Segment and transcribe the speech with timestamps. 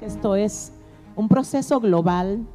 [0.00, 0.72] esto es
[1.16, 2.46] un proceso global,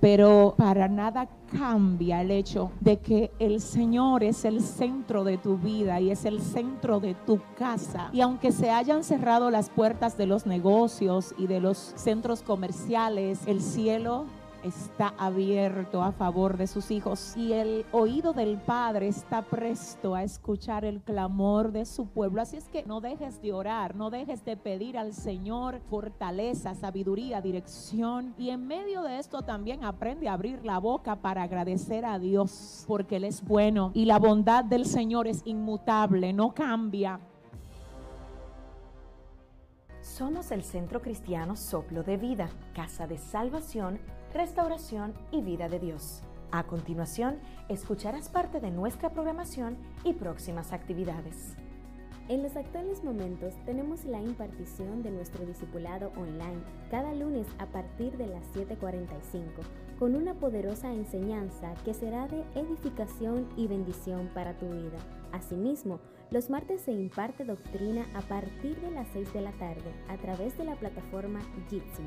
[0.00, 1.28] pero para nada
[1.58, 6.24] cambia el hecho de que el Señor es el centro de tu vida y es
[6.24, 8.10] el centro de tu casa.
[8.12, 13.40] Y aunque se hayan cerrado las puertas de los negocios y de los centros comerciales,
[13.46, 14.26] el cielo
[14.66, 20.22] está abierto a favor de sus hijos y el oído del Padre está presto a
[20.22, 22.42] escuchar el clamor de su pueblo.
[22.42, 27.40] Así es que no dejes de orar, no dejes de pedir al Señor fortaleza, sabiduría,
[27.40, 32.18] dirección y en medio de esto también aprende a abrir la boca para agradecer a
[32.18, 37.20] Dios porque Él es bueno y la bondad del Señor es inmutable, no cambia.
[40.06, 43.98] Somos el Centro Cristiano Soplo de Vida, Casa de Salvación
[44.32, 46.22] restauración y vida de Dios.
[46.52, 51.56] A continuación, escucharás parte de nuestra programación y próximas actividades.
[52.28, 58.16] En los actuales momentos tenemos la impartición de nuestro discipulado online cada lunes a partir
[58.16, 59.44] de las 7.45
[59.98, 64.98] con una poderosa enseñanza que será de edificación y bendición para tu vida.
[65.32, 70.16] Asimismo, los martes se imparte doctrina a partir de las 6 de la tarde a
[70.16, 72.02] través de la plataforma Jitsi.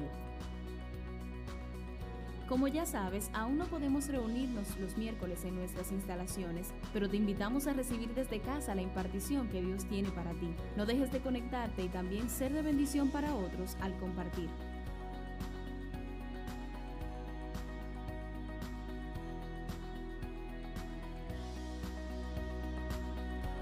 [2.49, 7.67] Como ya sabes, aún no podemos reunirnos los miércoles en nuestras instalaciones, pero te invitamos
[7.67, 10.55] a recibir desde casa la impartición que Dios tiene para ti.
[10.75, 14.49] No dejes de conectarte y también ser de bendición para otros al compartir.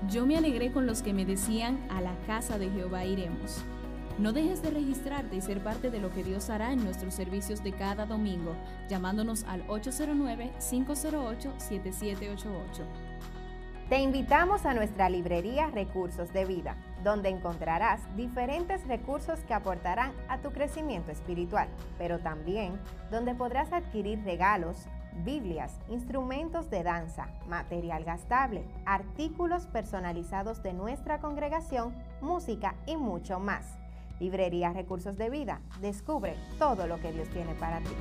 [0.09, 3.66] Yo me alegré con los que me decían, a la casa de Jehová iremos.
[4.17, 7.63] No dejes de registrarte y ser parte de lo que Dios hará en nuestros servicios
[7.63, 8.55] de cada domingo,
[8.89, 12.57] llamándonos al 809-508-7788.
[13.89, 20.39] Te invitamos a nuestra librería Recursos de Vida, donde encontrarás diferentes recursos que aportarán a
[20.39, 24.88] tu crecimiento espiritual, pero también donde podrás adquirir regalos,
[25.23, 33.77] Biblias, instrumentos de danza, material gastable, artículos personalizados de nuestra congregación, música y mucho más.
[34.19, 35.61] Librería Recursos de Vida.
[35.81, 37.95] Descubre todo lo que Dios tiene para ti.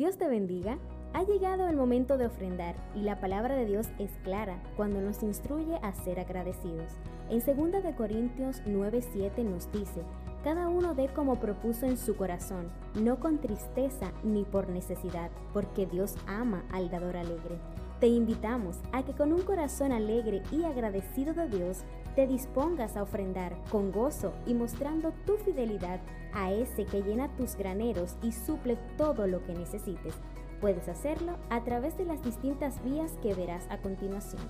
[0.00, 0.78] Dios te bendiga.
[1.12, 5.22] Ha llegado el momento de ofrendar y la palabra de Dios es clara cuando nos
[5.22, 6.94] instruye a ser agradecidos.
[7.28, 10.00] En 2 de Corintios 9:7 nos dice,
[10.42, 15.84] cada uno dé como propuso en su corazón, no con tristeza ni por necesidad, porque
[15.84, 17.58] Dios ama al dador alegre.
[18.00, 21.84] Te invitamos a que con un corazón alegre y agradecido de Dios
[22.14, 26.00] te dispongas a ofrendar con gozo y mostrando tu fidelidad
[26.32, 30.14] a ese que llena tus graneros y suple todo lo que necesites.
[30.60, 34.42] Puedes hacerlo a través de las distintas vías que verás a continuación.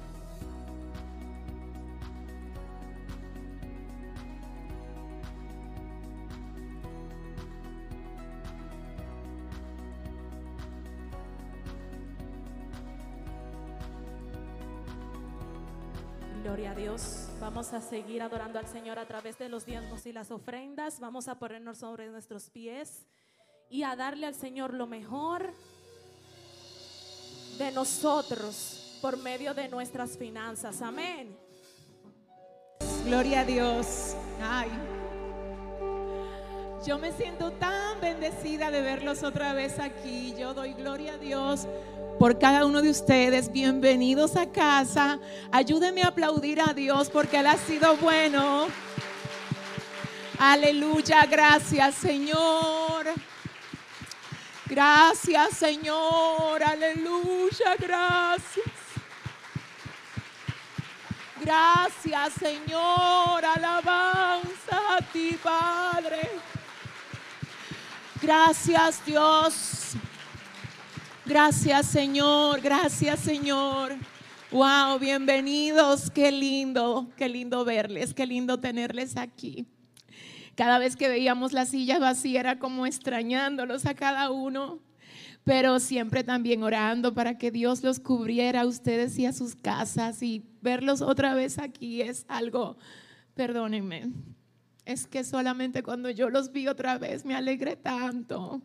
[17.60, 20.98] A seguir adorando al Señor a través de los diezmos y las ofrendas.
[20.98, 23.06] Vamos a ponernos sobre nuestros pies
[23.69, 25.53] y a darle al Señor lo mejor
[27.59, 30.81] de nosotros por medio de nuestras finanzas.
[30.81, 31.37] Amén.
[33.04, 34.16] Gloria a Dios.
[34.41, 34.70] Ay.
[36.87, 40.35] Yo me siento tan bendecida de verlos otra vez aquí.
[40.39, 41.67] Yo doy gloria a Dios
[42.19, 43.53] por cada uno de ustedes.
[43.53, 45.19] Bienvenidos a casa.
[45.53, 48.69] Ayúdenme a aplaudir a Dios porque Él ha sido bueno.
[50.38, 53.09] Aleluya, gracias Señor.
[54.65, 58.65] Gracias Señor, aleluya, gracias.
[61.43, 66.50] Gracias Señor, alabanza a ti Padre.
[68.31, 69.94] Gracias Dios.
[71.27, 73.97] Gracias Señor, gracias Señor.
[74.53, 79.67] Wow, bienvenidos, qué lindo, qué lindo verles, qué lindo tenerles aquí.
[80.55, 84.79] Cada vez que veíamos la silla vacía era como extrañándolos a cada uno.
[85.43, 90.23] pero siempre también orando para que Dios los cubriera a ustedes y a sus casas
[90.23, 92.76] y verlos otra vez aquí es algo,
[93.35, 94.12] perdónenme,
[94.85, 98.62] es que solamente cuando yo los vi otra vez me alegré tanto.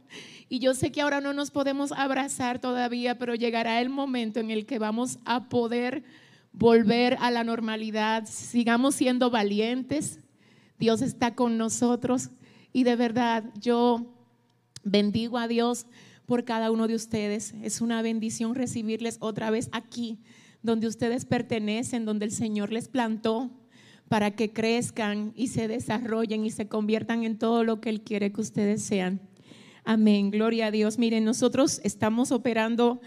[0.49, 4.51] Y yo sé que ahora no nos podemos abrazar todavía, pero llegará el momento en
[4.51, 6.03] el que vamos a poder
[6.51, 8.25] volver a la normalidad.
[8.25, 10.19] Sigamos siendo valientes.
[10.79, 12.29] Dios está con nosotros.
[12.71, 14.13] Y de verdad, yo
[14.83, 15.85] bendigo a Dios
[16.25, 17.53] por cada uno de ustedes.
[17.61, 20.19] Es una bendición recibirles otra vez aquí,
[20.61, 23.51] donde ustedes pertenecen, donde el Señor les plantó
[24.07, 28.31] para que crezcan y se desarrollen y se conviertan en todo lo que Él quiere
[28.31, 29.21] que ustedes sean.
[29.83, 30.97] Amén, gloria a Dios.
[30.97, 33.01] Miren, nosotros estamos operando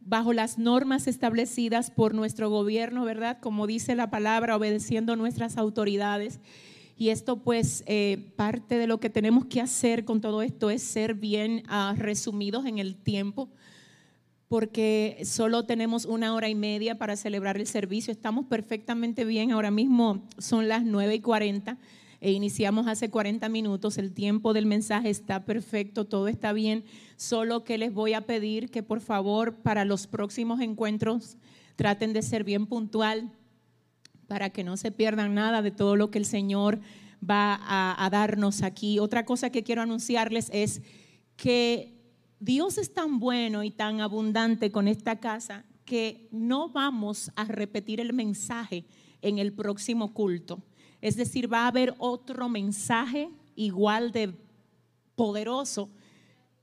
[0.00, 3.38] bajo las normas establecidas por nuestro gobierno, ¿verdad?
[3.40, 6.40] Como dice la palabra, obedeciendo nuestras autoridades.
[6.96, 10.82] Y esto pues eh, parte de lo que tenemos que hacer con todo esto es
[10.82, 13.50] ser bien ah, resumidos en el tiempo,
[14.48, 18.12] porque solo tenemos una hora y media para celebrar el servicio.
[18.12, 21.78] Estamos perfectamente bien, ahora mismo son las 9 y 40
[22.20, 23.98] e iniciamos hace 40 minutos.
[23.98, 26.84] El tiempo del mensaje está perfecto, todo está bien.
[27.16, 31.36] Solo que les voy a pedir que por favor para los próximos encuentros
[31.76, 33.30] traten de ser bien puntual
[34.26, 36.80] para que no se pierdan nada de todo lo que el Señor
[37.28, 38.98] va a, darnos aquí.
[38.98, 40.82] Otra cosa que quiero anunciarles es
[41.36, 41.95] que
[42.38, 48.00] Dios es tan bueno y tan abundante con esta casa que no vamos a repetir
[48.00, 48.84] el mensaje
[49.22, 50.62] en el próximo culto.
[51.00, 54.34] Es decir, va a haber otro mensaje igual de
[55.14, 55.90] poderoso,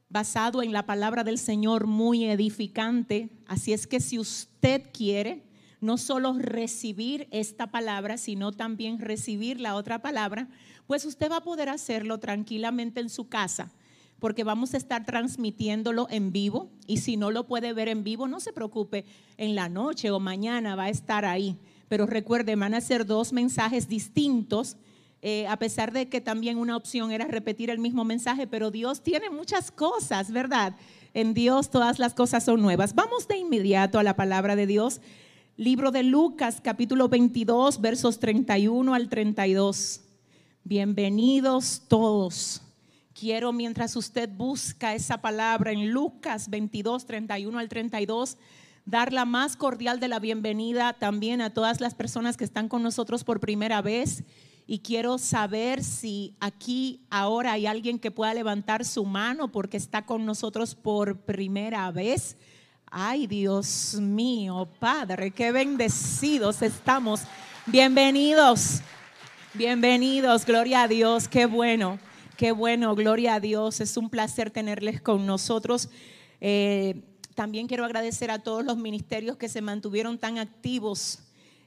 [0.09, 3.29] basado en la palabra del Señor, muy edificante.
[3.47, 5.43] Así es que si usted quiere,
[5.81, 10.49] no solo recibir esta palabra, sino también recibir la otra palabra,
[10.87, 13.71] pues usted va a poder hacerlo tranquilamente en su casa,
[14.23, 18.25] porque vamos a estar transmitiéndolo en vivo y si no lo puede ver en vivo,
[18.25, 19.03] no se preocupe,
[19.35, 21.57] en la noche o mañana va a estar ahí.
[21.89, 24.77] Pero recuerde, van a ser dos mensajes distintos.
[25.21, 29.03] Eh, a pesar de que también una opción era repetir el mismo mensaje, pero Dios
[29.03, 30.77] tiene muchas cosas, ¿verdad?
[31.13, 32.95] En Dios todas las cosas son nuevas.
[32.95, 35.01] Vamos de inmediato a la palabra de Dios.
[35.57, 39.99] Libro de Lucas, capítulo 22, versos 31 al 32.
[40.63, 42.62] Bienvenidos todos.
[43.23, 48.35] Quiero, mientras usted busca esa palabra en Lucas 22, 31 al 32,
[48.83, 52.83] dar la más cordial de la bienvenida también a todas las personas que están con
[52.83, 54.25] nosotros por primera vez.
[54.67, 60.05] Y quiero saber si aquí ahora hay alguien que pueda levantar su mano porque está
[60.05, 62.35] con nosotros por primera vez.
[62.91, 67.21] Ay, Dios mío, Padre, qué bendecidos estamos.
[67.67, 68.81] Bienvenidos,
[69.53, 71.99] bienvenidos, gloria a Dios, qué bueno,
[72.37, 73.81] qué bueno, gloria a Dios.
[73.81, 75.89] Es un placer tenerles con nosotros.
[76.41, 77.01] Eh,
[77.35, 81.19] también quiero agradecer a todos los ministerios que se mantuvieron tan activos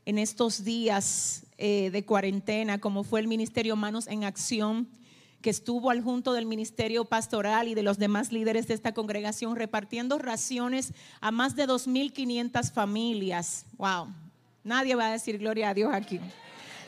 [0.05, 4.89] en estos días eh, de cuarentena, como fue el Ministerio Manos en Acción
[5.47, 9.55] que estuvo al junto del ministerio pastoral y de los demás líderes de esta congregación
[9.55, 13.65] repartiendo raciones a más de 2.500 familias.
[13.77, 14.09] Wow,
[14.65, 16.19] nadie va a decir gloria a Dios aquí.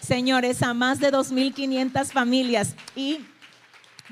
[0.01, 3.19] Señores, a más de 2.500 familias y,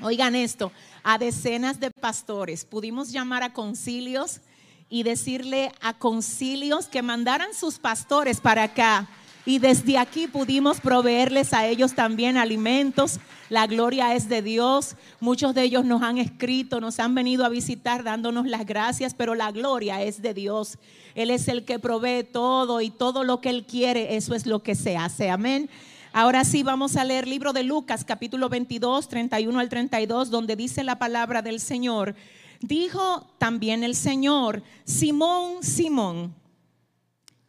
[0.01, 0.71] oigan esto,
[1.03, 2.65] a decenas de pastores.
[2.65, 4.41] Pudimos llamar a concilios
[4.89, 9.07] y decirle a concilios que mandaran sus pastores para acá
[9.47, 13.21] y desde aquí pudimos proveerles a ellos también alimentos.
[13.49, 14.97] La gloria es de Dios.
[15.21, 19.35] Muchos de ellos nos han escrito, nos han venido a visitar dándonos las gracias, pero
[19.35, 20.77] la gloria es de Dios.
[21.15, 24.63] Él es el que provee todo y todo lo que Él quiere, eso es lo
[24.63, 25.29] que se hace.
[25.29, 25.69] Amén.
[26.19, 30.83] Ahora sí vamos a leer libro de Lucas capítulo 22, 31 al 32, donde dice
[30.83, 32.15] la palabra del Señor.
[32.59, 36.33] Dijo también el Señor, Simón, Simón,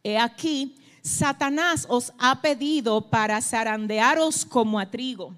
[0.03, 5.33] he aquí Satanás os ha pedido para zarandearos como a trigo,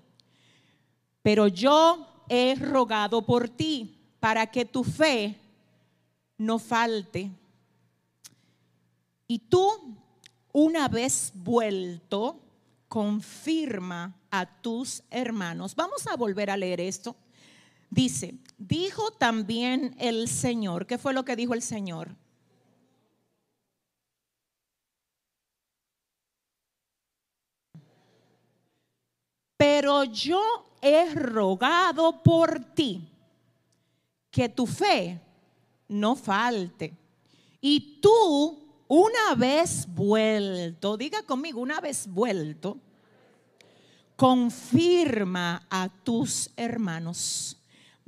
[1.24, 5.40] pero yo he rogado por ti para que tu fe
[6.38, 7.32] no falte.
[9.26, 9.70] Y tú,
[10.52, 12.38] una vez vuelto,
[12.92, 15.74] confirma a tus hermanos.
[15.76, 17.16] Vamos a volver a leer esto.
[17.90, 22.18] Dice, dijo también el Señor, ¿qué fue lo que dijo el Señor?
[29.62, 30.42] pero yo
[30.82, 33.08] he rogado por ti
[34.30, 35.22] que tu fe
[35.88, 36.98] no falte.
[37.62, 38.61] Y tú,
[38.94, 42.78] una vez vuelto, diga conmigo, una vez vuelto,
[44.18, 47.58] confirma a tus hermanos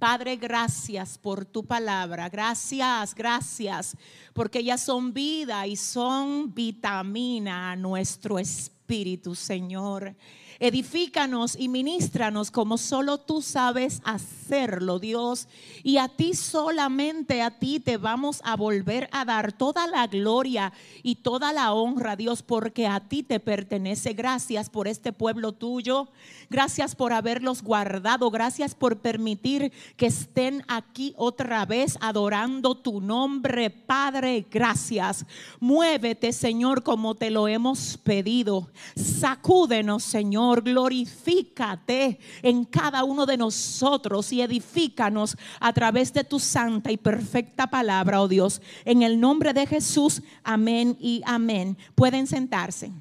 [0.04, 2.28] Padre, gracias por tu palabra.
[2.28, 3.96] Gracias, gracias,
[4.34, 10.14] porque ellas son vida y son vitamina a nuestro espíritu, Señor.
[10.60, 15.48] Edifícanos y ministranos como solo tú sabes hacerlo, Dios.
[15.84, 20.74] Y a ti solamente, a ti te vamos a volver a dar toda la gloria
[21.02, 24.14] y toda la honra, Dios, porque a ti te pertenece.
[24.14, 26.10] Gracias por este pueblo tuyo.
[26.50, 28.30] Gracias por haberlos guardado.
[28.30, 34.46] Gracias por permitir que estén aquí otra vez adorando tu nombre, Padre.
[34.52, 35.26] Gracias.
[35.60, 38.70] Muévete, Señor, como te lo hemos pedido.
[38.96, 46.92] Sacúdenos, Señor glorifícate en cada uno de nosotros y edifícanos a través de tu santa
[46.92, 48.62] y perfecta palabra, oh Dios.
[48.84, 51.78] En el nombre de Jesús, amén y amén.
[51.96, 52.92] Pueden sentarse.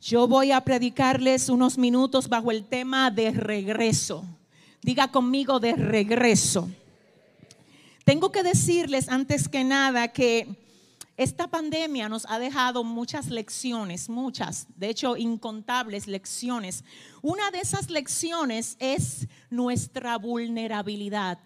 [0.00, 4.24] Yo voy a predicarles unos minutos bajo el tema de regreso.
[4.82, 6.68] Diga conmigo de regreso.
[8.04, 10.61] Tengo que decirles antes que nada que
[11.16, 16.84] esta pandemia nos ha dejado muchas lecciones, muchas, de hecho incontables lecciones.
[17.20, 21.38] Una de esas lecciones es nuestra vulnerabilidad.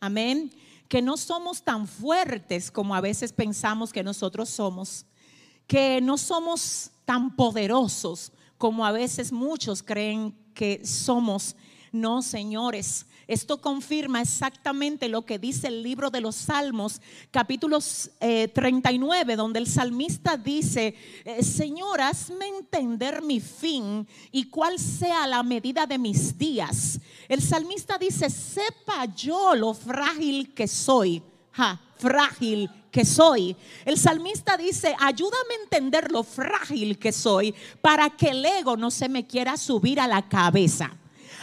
[0.00, 0.50] Amén.
[0.88, 5.04] Que no somos tan fuertes como a veces pensamos que nosotros somos.
[5.66, 11.56] Que no somos tan poderosos como a veces muchos creen que somos.
[11.92, 13.06] No, señores.
[13.26, 17.00] Esto confirma exactamente lo que dice el libro de los Salmos,
[17.30, 17.78] capítulo
[18.20, 25.26] 39, eh, donde el salmista dice, eh, Señor, hazme entender mi fin y cuál sea
[25.26, 27.00] la medida de mis días.
[27.28, 31.22] El salmista dice, sepa yo lo frágil que soy.
[31.96, 33.56] Frágil que soy.
[33.84, 38.90] El salmista dice, ayúdame a entender lo frágil que soy para que el ego no
[38.90, 40.96] se me quiera subir a la cabeza.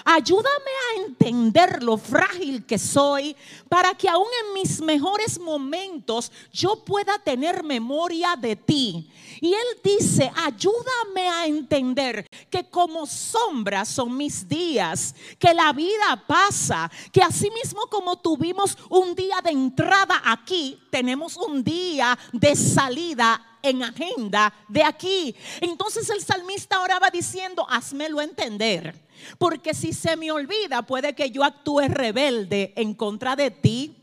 [0.03, 3.35] Ayúdame a entender lo frágil que soy
[3.69, 9.09] para que aún en mis mejores momentos yo pueda tener memoria de ti.
[9.39, 16.23] Y él dice, ayúdame a entender que como sombras son mis días, que la vida
[16.27, 22.55] pasa, que así mismo como tuvimos un día de entrada aquí, tenemos un día de
[22.55, 25.35] salida en agenda de aquí.
[25.59, 28.95] Entonces el salmista oraba diciendo, házmelo entender.
[29.37, 34.01] Porque si se me olvida, puede que yo actúe rebelde en contra de ti.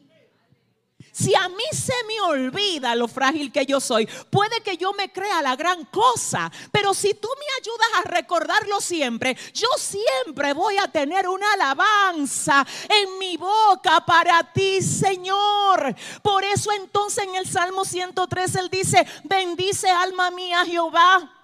[1.18, 5.12] Si a mí se me olvida lo frágil que yo soy, puede que yo me
[5.12, 6.50] crea la gran cosa.
[6.70, 12.64] Pero si tú me ayudas a recordarlo siempre, yo siempre voy a tener una alabanza
[12.88, 15.94] en mi boca para ti, Señor.
[16.22, 21.37] Por eso entonces en el Salmo 103 él dice, bendice alma mía Jehová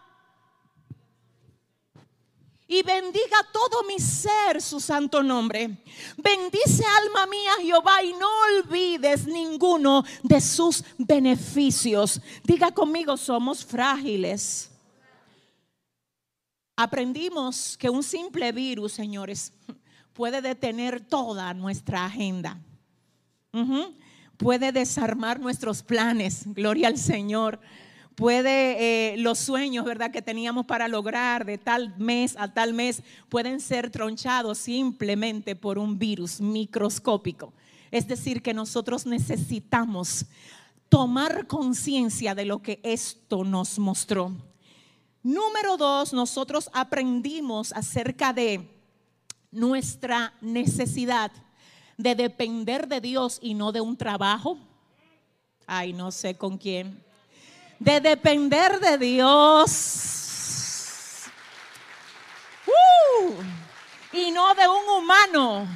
[2.67, 5.83] y bendiga todo mi ser su santo nombre.
[6.17, 8.27] Bendice alma mía Jehová y no
[8.59, 12.21] olvides ninguno de sus beneficios.
[12.43, 14.71] Diga conmigo, somos frágiles.
[16.77, 19.53] Aprendimos que un simple virus, señores,
[20.13, 22.59] puede detener toda nuestra agenda.
[24.39, 26.43] Puede desarmar nuestros planes.
[26.47, 27.61] Gloria al Señor
[28.15, 33.03] puede eh, los sueños, ¿verdad?, que teníamos para lograr de tal mes a tal mes,
[33.29, 37.53] pueden ser tronchados simplemente por un virus microscópico.
[37.91, 40.27] Es decir, que nosotros necesitamos
[40.89, 44.33] tomar conciencia de lo que esto nos mostró.
[45.23, 48.69] Número dos, nosotros aprendimos acerca de
[49.51, 51.33] nuestra necesidad
[51.97, 54.59] de depender de Dios y no de un trabajo.
[55.67, 57.03] Ay, no sé con quién
[57.79, 60.11] de depender de Dios.
[62.67, 63.35] Uh,
[64.13, 65.67] y no de un humano,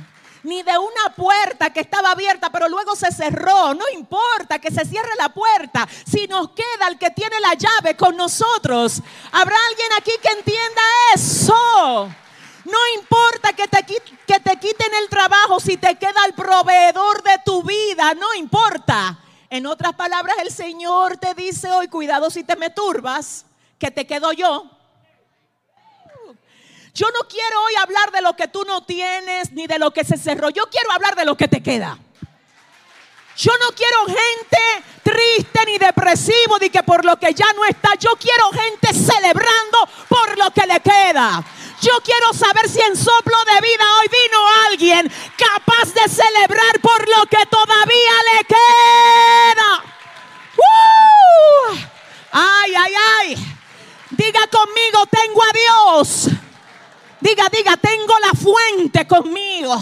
[0.42, 3.74] ni de una puerta que estaba abierta, pero luego se cerró.
[3.74, 7.96] No importa que se cierre la puerta, si nos queda el que tiene la llave
[7.96, 9.02] con nosotros.
[9.32, 10.82] ¿Habrá alguien aquí que entienda
[11.14, 12.10] eso?
[12.64, 17.38] No importa que te, que te quiten el trabajo si te queda el proveedor de
[17.44, 19.18] tu vida, no importa.
[19.50, 23.46] En otras palabras, el Señor te dice hoy, cuidado si te me turbas,
[23.78, 24.70] que te quedo yo.
[26.92, 30.04] Yo no quiero hoy hablar de lo que tú no tienes ni de lo que
[30.04, 30.50] se cerró.
[30.50, 31.96] Yo quiero hablar de lo que te queda.
[33.36, 37.94] Yo no quiero gente triste ni depresivo ni que por lo que ya no está.
[37.94, 41.44] Yo quiero gente celebrando por lo que le queda.
[41.80, 47.08] Yo quiero saber si en soplo de vida hoy vino alguien capaz de celebrar por
[47.08, 49.84] lo que todavía le queda.
[50.56, 51.76] ¡Uh!
[52.32, 53.58] Ay, ay, ay.
[54.10, 56.28] Diga conmigo, tengo a Dios.
[57.20, 59.74] Diga, diga, tengo la fuente conmigo.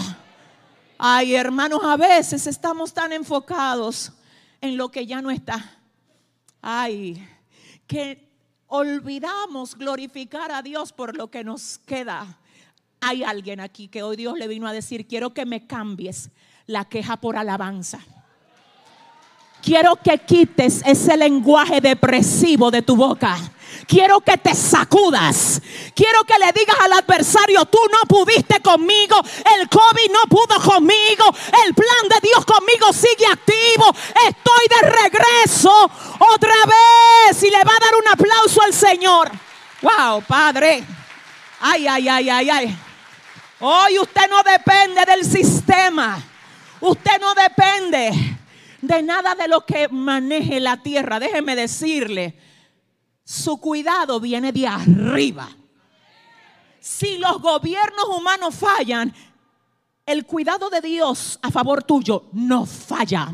[0.97, 4.11] Ay, hermanos, a veces estamos tan enfocados
[4.61, 5.79] en lo que ya no está.
[6.61, 7.27] Ay,
[7.85, 8.27] que
[8.67, 12.39] olvidamos glorificar a Dios por lo que nos queda.
[12.99, 16.31] Hay alguien aquí que hoy Dios le vino a decir, quiero que me cambies
[16.65, 17.99] la queja por alabanza.
[19.61, 23.37] Quiero que quites ese lenguaje depresivo de tu boca.
[23.87, 25.61] Quiero que te sacudas.
[25.95, 29.15] Quiero que le digas al adversario, tú no pudiste conmigo.
[29.57, 31.23] El COVID no pudo conmigo.
[31.65, 33.95] El plan de Dios conmigo sigue activo.
[34.27, 35.71] Estoy de regreso
[36.19, 37.41] otra vez.
[37.41, 39.31] Y le va a dar un aplauso al Señor.
[39.81, 40.83] Wow, Padre.
[41.61, 42.77] Ay, ay, ay, ay, ay.
[43.61, 46.21] Hoy usted no depende del sistema.
[46.81, 48.11] Usted no depende
[48.81, 51.19] de nada de lo que maneje la tierra.
[51.19, 52.35] Déjeme decirle,
[53.27, 55.49] su cuidado viene de arriba.
[56.79, 59.13] Si los gobiernos humanos fallan,
[60.05, 63.33] el cuidado de Dios a favor tuyo no falla.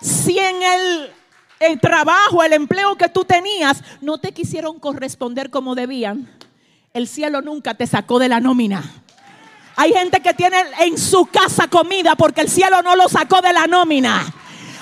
[0.00, 1.12] Si en el,
[1.60, 6.34] el trabajo, el empleo que tú tenías, no te quisieron corresponder como debían,
[6.94, 8.82] el cielo nunca te sacó de la nómina.
[9.76, 13.52] Hay gente que tiene en su casa comida porque el cielo no lo sacó de
[13.52, 14.24] la nómina.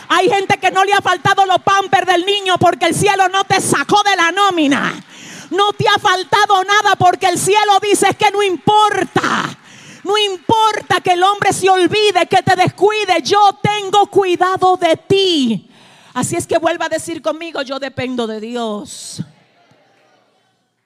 [0.08, 3.44] Hay gente que no le ha faltado los pampers del niño porque el cielo no
[3.44, 5.04] te sacó de la nómina.
[5.50, 9.58] No te ha faltado nada porque el cielo dice que no importa.
[10.04, 13.20] No importa que el hombre se olvide, que te descuide.
[13.22, 15.70] Yo tengo cuidado de ti.
[16.14, 19.22] Así es que vuelva a decir conmigo, yo dependo de Dios.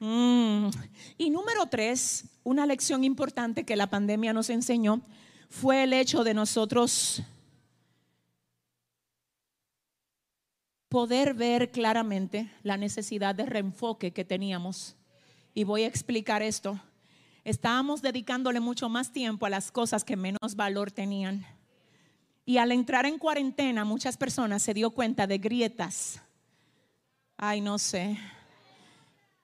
[0.01, 0.69] Mm.
[1.17, 5.01] Y número tres, una lección importante que la pandemia nos enseñó
[5.49, 7.23] fue el hecho de nosotros
[10.93, 14.95] poder ver claramente la necesidad de reenfoque que teníamos.
[15.55, 16.79] Y voy a explicar esto.
[17.45, 21.47] Estábamos dedicándole mucho más tiempo a las cosas que menos valor tenían.
[22.45, 26.21] Y al entrar en cuarentena, muchas personas se dio cuenta de grietas.
[27.39, 28.19] Ay, no sé.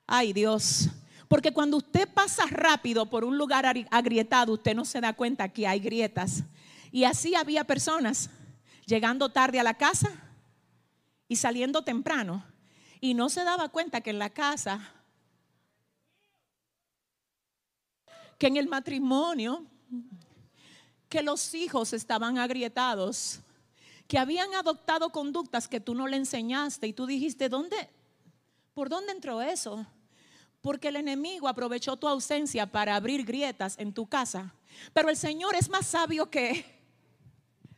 [0.07, 0.91] Ay, Dios.
[1.29, 5.67] Porque cuando usted pasa rápido por un lugar agrietado, usted no se da cuenta que
[5.67, 6.45] hay grietas.
[6.93, 8.29] Y así había personas
[8.85, 10.28] llegando tarde a la casa
[11.29, 12.45] y saliendo temprano.
[13.01, 14.93] Y no se daba cuenta que en la casa,
[18.39, 19.65] que en el matrimonio,
[21.09, 23.41] que los hijos estaban agrietados,
[24.07, 27.91] que habían adoptado conductas que tú no le enseñaste y tú dijiste, ¿dónde?
[28.75, 29.87] ¿Por dónde entró eso?
[30.61, 34.55] Porque el enemigo aprovechó tu ausencia para abrir grietas en tu casa.
[34.93, 36.65] Pero el Señor es más sabio que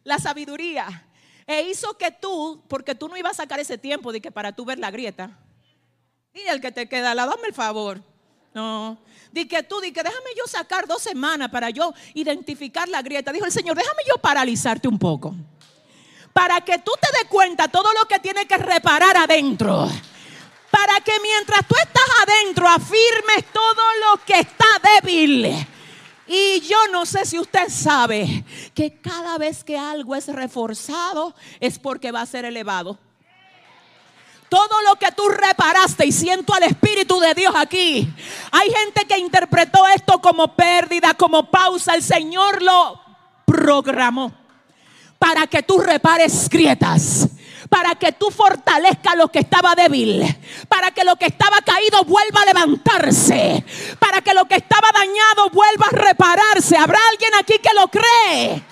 [0.05, 1.07] la sabiduría.
[1.51, 4.53] E hizo que tú, porque tú no ibas a sacar ese tiempo de que para
[4.53, 5.37] tú ver la grieta.
[6.33, 8.01] Y el que te queda, la dame el favor.
[8.55, 8.97] No.
[9.33, 13.33] Di que tú, di que déjame yo sacar dos semanas para yo identificar la grieta.
[13.33, 15.35] Dijo el Señor, déjame yo paralizarte un poco.
[16.33, 19.89] Para que tú te des cuenta todo lo que tiene que reparar adentro
[20.71, 24.67] para que mientras tú estás adentro afirmes todo lo que está
[25.03, 25.67] débil.
[26.33, 31.77] Y yo no sé si usted sabe que cada vez que algo es reforzado es
[31.77, 32.97] porque va a ser elevado.
[34.49, 38.09] Todo lo que tú reparaste y siento al Espíritu de Dios aquí.
[38.53, 41.97] Hay gente que interpretó esto como pérdida, como pausa.
[41.97, 43.01] El Señor lo
[43.45, 44.33] programó
[45.19, 47.29] para que tú repares grietas
[47.71, 50.23] para que tú fortalezcas lo que estaba débil,
[50.69, 53.65] para que lo que estaba caído vuelva a levantarse,
[54.01, 56.77] para que lo que estaba dañado vuelva a repararse.
[56.77, 58.63] ¿Habrá alguien aquí que lo cree?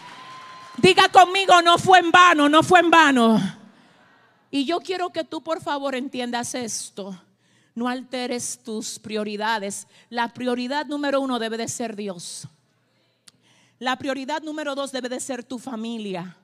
[0.78, 3.40] Diga conmigo, no fue en vano, no fue en vano.
[4.50, 7.16] Y yo quiero que tú por favor entiendas esto.
[7.76, 9.86] No alteres tus prioridades.
[10.10, 12.48] La prioridad número uno debe de ser Dios.
[13.78, 16.36] La prioridad número dos debe de ser tu familia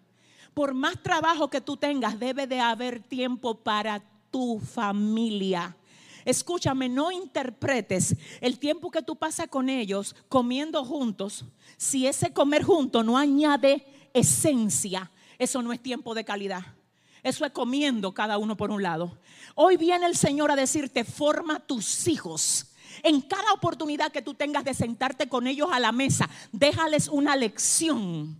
[0.55, 5.77] por más trabajo que tú tengas, debe de haber tiempo para tu familia.
[6.25, 11.45] Escúchame, no interpretes el tiempo que tú pasas con ellos comiendo juntos.
[11.77, 16.65] Si ese comer juntos no añade esencia, eso no es tiempo de calidad.
[17.23, 19.19] Eso es comiendo cada uno por un lado.
[19.55, 22.67] Hoy viene el Señor a decirte, forma tus hijos.
[23.03, 27.35] En cada oportunidad que tú tengas de sentarte con ellos a la mesa, déjales una
[27.35, 28.37] lección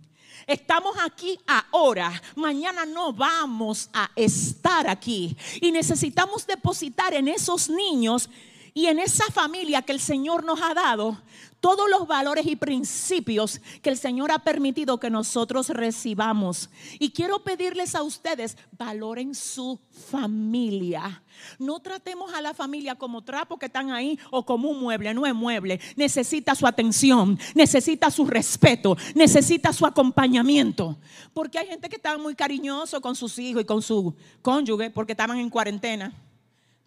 [0.47, 5.35] Estamos aquí ahora, mañana no vamos a estar aquí.
[5.59, 8.29] Y necesitamos depositar en esos niños
[8.77, 11.17] Y en esa familia que el Señor nos ha dado,
[11.61, 16.69] todos los valores y principios que el Señor ha permitido que nosotros recibamos.
[16.99, 19.79] Y quiero pedirles a ustedes, valoren su
[20.11, 21.23] familia.
[21.57, 25.25] No tratemos a la familia como trapo que están ahí o como un mueble, no
[25.25, 25.79] es mueble.
[25.95, 30.97] Necesita su atención, necesita su respeto, necesita su acompañamiento.
[31.33, 35.13] Porque hay gente que está muy cariñoso con sus hijos y con su cónyuge porque
[35.13, 36.11] estaban en cuarentena.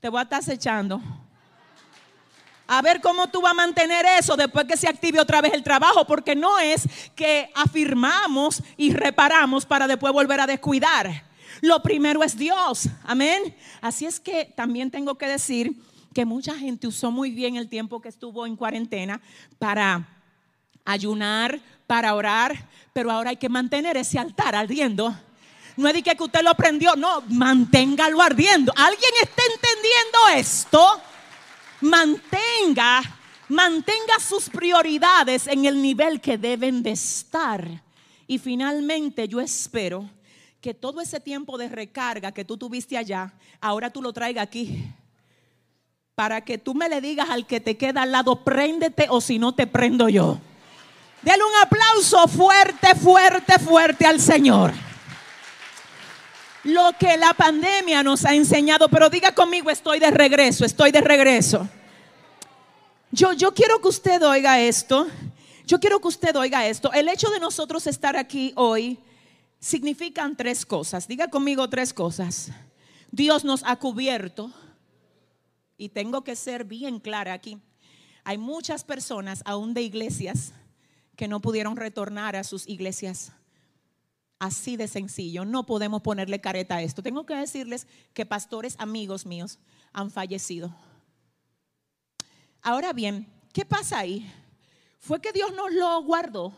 [0.00, 1.00] Te voy a estar acechando.
[2.70, 5.62] A ver cómo tú vas a mantener eso después que se active otra vez el
[5.62, 11.24] trabajo, porque no es que afirmamos y reparamos para después volver a descuidar.
[11.62, 13.56] Lo primero es Dios, amén.
[13.80, 15.72] Así es que también tengo que decir
[16.14, 19.22] que mucha gente usó muy bien el tiempo que estuvo en cuarentena
[19.58, 20.06] para
[20.84, 25.16] ayunar, para orar, pero ahora hay que mantener ese altar ardiendo.
[25.78, 28.74] No es de que usted lo prendió, no, manténgalo ardiendo.
[28.76, 31.00] ¿Alguien está entendiendo esto?
[31.80, 33.02] Mantenga,
[33.48, 37.66] mantenga sus prioridades en el nivel que deben de estar.
[38.26, 40.08] Y finalmente yo espero
[40.60, 44.84] que todo ese tiempo de recarga que tú tuviste allá, ahora tú lo traigas aquí.
[46.14, 49.38] Para que tú me le digas al que te queda al lado, préndete o si
[49.38, 50.38] no te prendo yo.
[51.22, 54.72] Dale un aplauso fuerte, fuerte, fuerte al Señor.
[56.64, 61.00] Lo que la pandemia nos ha enseñado, pero diga conmigo, estoy de regreso, estoy de
[61.00, 61.68] regreso.
[63.10, 65.06] Yo, yo quiero que usted oiga esto.
[65.66, 66.92] Yo quiero que usted oiga esto.
[66.92, 68.98] El hecho de nosotros estar aquí hoy
[69.60, 71.06] significan tres cosas.
[71.06, 72.50] Diga conmigo tres cosas.
[73.10, 74.50] Dios nos ha cubierto.
[75.76, 77.58] Y tengo que ser bien clara aquí.
[78.24, 80.52] Hay muchas personas, aún de iglesias,
[81.16, 83.32] que no pudieron retornar a sus iglesias.
[84.38, 85.44] Así de sencillo.
[85.44, 87.02] No podemos ponerle careta a esto.
[87.02, 89.58] Tengo que decirles que pastores amigos míos
[89.92, 90.72] han fallecido
[92.62, 94.30] Ahora bien, ¿qué pasa ahí?
[94.98, 96.52] Fue que Dios nos lo guardó.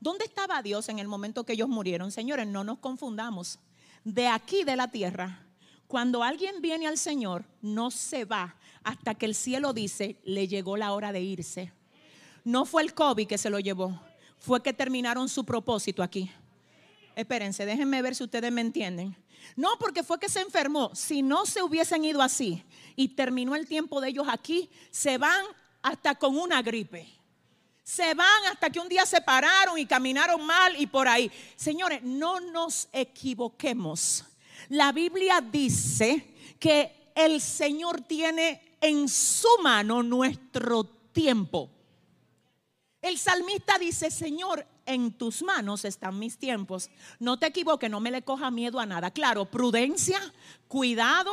[0.00, 2.12] ¿Dónde estaba Dios en el momento que ellos murieron?
[2.12, 3.58] Señores, no nos confundamos.
[4.04, 5.44] De aquí de la tierra,
[5.88, 10.76] cuando alguien viene al Señor, no se va hasta que el cielo dice, le llegó
[10.76, 11.72] la hora de irse.
[12.44, 13.98] No fue el COVID que se lo llevó,
[14.38, 16.30] fue que terminaron su propósito aquí.
[17.16, 19.16] Espérense, déjenme ver si ustedes me entienden.
[19.56, 20.94] No, porque fue que se enfermó.
[20.94, 22.62] Si no se hubiesen ido así
[22.94, 25.44] y terminó el tiempo de ellos aquí, se van
[25.82, 27.08] hasta con una gripe.
[27.82, 31.32] Se van hasta que un día se pararon y caminaron mal y por ahí.
[31.56, 34.24] Señores, no nos equivoquemos.
[34.68, 41.70] La Biblia dice que el Señor tiene en su mano nuestro tiempo.
[43.00, 46.90] El salmista dice, Señor, en tus manos están mis tiempos.
[47.18, 49.10] No te equivoques, no me le coja miedo a nada.
[49.10, 50.20] Claro, prudencia,
[50.68, 51.32] cuidado.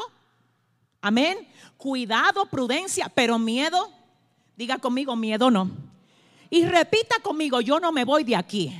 [1.01, 1.47] Amén.
[1.77, 3.91] Cuidado, prudencia, pero miedo,
[4.55, 5.69] diga conmigo, miedo no.
[6.49, 8.73] Y repita conmigo, yo no me voy de aquí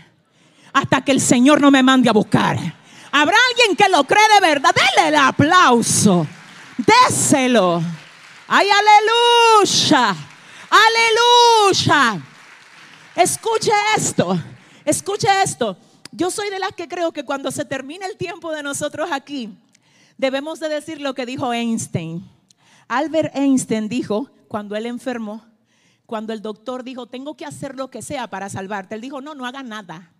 [0.74, 2.58] hasta que el Señor no me mande a buscar.
[3.12, 4.72] ¿Habrá alguien que lo cree de verdad?
[4.74, 6.28] Dele el aplauso.
[6.78, 7.82] Déselo.
[8.48, 10.16] Ay, aleluya.
[10.70, 12.22] Aleluya.
[13.16, 14.40] Escuche esto.
[14.86, 15.78] Escuche esto.
[16.12, 19.50] Yo soy de las que creo que cuando se termine el tiempo de nosotros aquí,
[20.18, 22.30] debemos de decir lo que dijo Einstein.
[22.88, 25.44] Albert Einstein dijo, cuando él enfermó,
[26.06, 29.34] cuando el doctor dijo, tengo que hacer lo que sea para salvarte, él dijo, no,
[29.34, 30.12] no haga nada.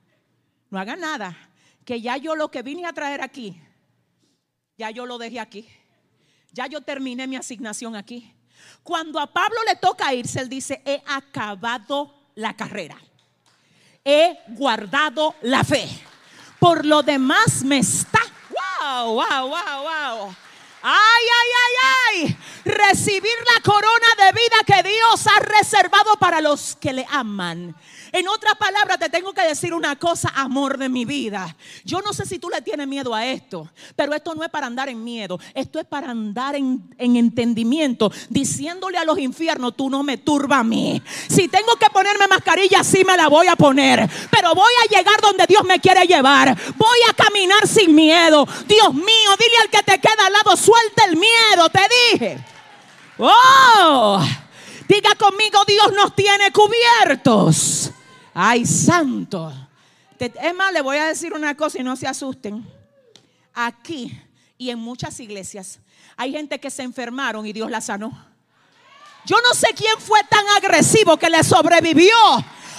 [0.70, 1.38] No haga nada.
[1.86, 3.62] Que ya yo lo que vine a traer aquí,
[4.78, 5.68] ya yo lo dejé aquí.
[6.54, 8.34] Ya yo terminé mi asignación aquí.
[8.84, 12.98] Cuando a Pablo le toca irse, él dice, he acabado la carrera
[14.06, 15.88] he guardado la fe.
[16.60, 18.20] Por lo demás me está.
[18.50, 20.36] Wow, wow, wow, wow.
[20.82, 22.38] Ay, ay, ay, ay.
[22.66, 27.76] Recibir la corona de vida que Dios ha reservado para los que le aman.
[28.14, 31.58] En otras palabras, te tengo que decir una cosa, amor de mi vida.
[31.84, 34.68] Yo no sé si tú le tienes miedo a esto, pero esto no es para
[34.68, 35.40] andar en miedo.
[35.56, 40.64] Esto es para andar en, entendimiento, diciéndole a los infiernos, tú no me turba a
[40.64, 41.02] mí.
[41.28, 44.08] Si tengo que ponerme mascarilla, sí me la voy a poner.
[44.30, 46.56] Pero voy a llegar donde Dios me quiere llevar.
[46.78, 48.48] Voy a caminar sin miedo.
[48.68, 52.46] Dios mío, dile al que te queda al lado, suelta el miedo, te dije.
[53.18, 54.24] Oh,
[54.88, 57.92] diga conmigo, Dios nos tiene cubiertos.
[58.34, 59.54] Ay, santo.
[60.20, 62.66] Es más, le voy a decir una cosa y no se asusten.
[63.54, 64.20] Aquí
[64.58, 65.80] y en muchas iglesias
[66.16, 68.12] hay gente que se enfermaron y Dios la sanó.
[69.26, 72.16] Yo no sé quién fue tan agresivo que le sobrevivió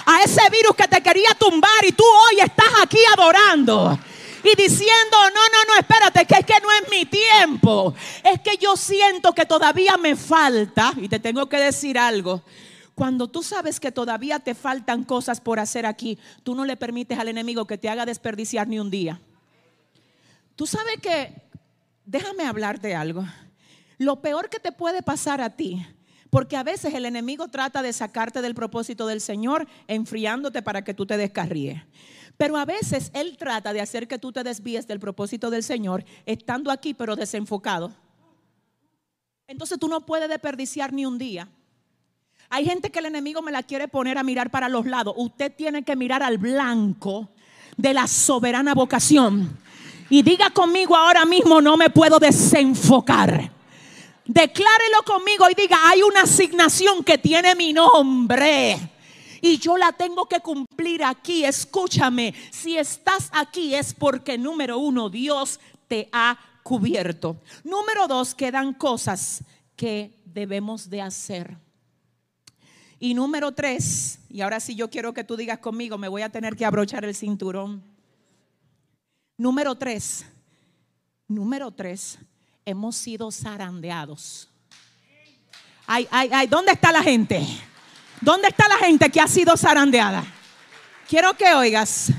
[0.05, 3.97] a ese virus que te quería tumbar y tú hoy estás aquí adorando
[4.43, 7.95] y diciendo, no, no, no, espérate, que es que no es mi tiempo.
[8.23, 12.43] Es que yo siento que todavía me falta, y te tengo que decir algo,
[12.95, 17.19] cuando tú sabes que todavía te faltan cosas por hacer aquí, tú no le permites
[17.19, 19.21] al enemigo que te haga desperdiciar ni un día.
[20.55, 21.43] Tú sabes que,
[22.05, 23.25] déjame hablarte algo.
[23.97, 25.85] Lo peor que te puede pasar a ti,
[26.29, 30.93] porque a veces el enemigo trata de sacarte del propósito del Señor, enfriándote para que
[30.93, 31.81] tú te descarríes.
[32.37, 36.05] Pero a veces Él trata de hacer que tú te desvíes del propósito del Señor,
[36.25, 37.93] estando aquí pero desenfocado.
[39.47, 41.49] Entonces tú no puedes desperdiciar ni un día.
[42.49, 45.13] Hay gente que el enemigo me la quiere poner a mirar para los lados.
[45.17, 47.29] Usted tiene que mirar al blanco
[47.75, 49.57] de la soberana vocación.
[50.09, 53.51] Y diga conmigo ahora mismo, no me puedo desenfocar.
[54.25, 58.77] Declárelo conmigo y diga, hay una asignación que tiene mi nombre.
[59.41, 61.43] Y yo la tengo que cumplir aquí.
[61.43, 67.37] Escúchame, si estás aquí es porque número uno, Dios te ha cubierto.
[67.63, 69.43] Número dos, quedan cosas
[69.75, 71.64] que debemos de hacer.
[72.99, 76.29] Y número tres, y ahora sí yo quiero que tú digas conmigo, me voy a
[76.29, 77.83] tener que abrochar el cinturón.
[79.37, 80.25] Número tres,
[81.27, 82.17] número tres,
[82.65, 84.49] hemos sido zarandeados.
[85.85, 87.45] Ay, ay, ay, ¿dónde está la gente?
[88.21, 90.25] ¿Dónde está la gente que ha sido zarandeada?
[91.07, 92.11] Quiero que oigas.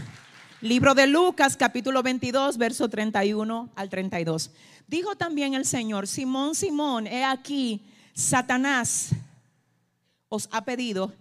[0.61, 4.51] Libro de Lucas, capítulo 22, verso 31 al 32.
[4.87, 7.83] Dijo también el Señor, Simón, Simón, he aquí,
[8.15, 9.11] Satanás
[10.29, 11.13] os ha pedido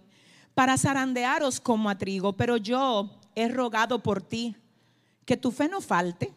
[0.54, 4.56] para zarandearos como a trigo, pero yo he rogado por ti
[5.24, 6.32] que tu fe no falte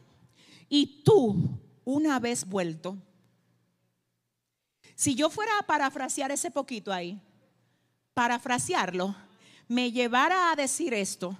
[0.67, 2.97] y tú, una vez vuelto,
[4.95, 7.19] si yo fuera a parafrasear ese poquito ahí,
[8.13, 9.15] parafrasearlo,
[9.67, 11.37] me llevara a decir esto,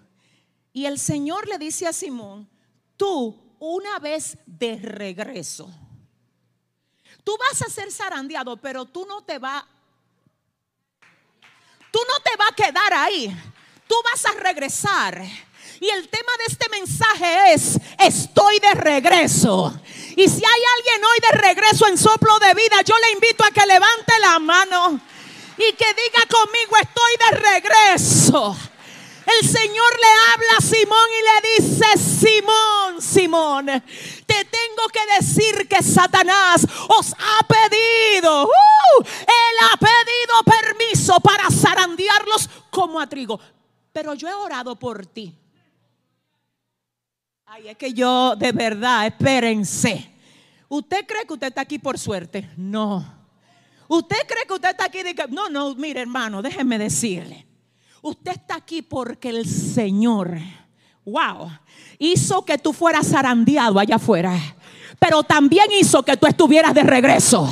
[0.72, 2.48] y el Señor le dice a Simón,
[2.96, 5.70] tú una vez de regreso,
[7.24, 9.65] tú vas a ser zarandeado, pero tú no te vas
[11.91, 13.36] Tú no te vas a quedar ahí.
[13.88, 15.21] Tú vas a regresar.
[15.82, 19.73] Y el tema de este mensaje es, estoy de regreso.
[20.15, 23.52] Y si hay alguien hoy de regreso en soplo de vida, yo le invito a
[23.52, 24.99] que levante la mano
[25.58, 28.58] y que diga conmigo, estoy de regreso.
[29.38, 35.68] El Señor le habla a Simón y le dice, Simón, Simón, te tengo que decir
[35.68, 43.39] que Satanás os ha pedido, uh, él ha pedido permiso para zarandearlos como a trigo.
[43.92, 45.36] Pero yo he orado por ti.
[47.46, 50.12] Ay, es que yo de verdad, espérense.
[50.70, 52.50] ¿Usted cree que usted está aquí por suerte?
[52.58, 53.06] No.
[53.88, 55.04] ¿Usted cree que usted está aquí?
[55.04, 57.49] De No, no, mire hermano, déjeme decirle.
[58.02, 60.32] Usted está aquí porque el Señor,
[61.06, 61.52] wow,
[61.98, 64.40] hizo que tú fueras zarandeado allá afuera,
[64.98, 67.46] pero también hizo que tú estuvieras de regreso.